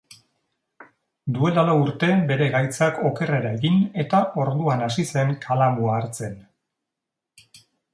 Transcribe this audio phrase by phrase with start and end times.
[1.35, 6.39] Duela lau urte bere gaitzak okerrera egin eta orduan hasi zen kalamua hartzen.